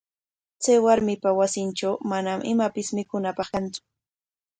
[0.61, 3.81] Chay warmipa wasintraw manam imapis mikuyaananpaq kantsu.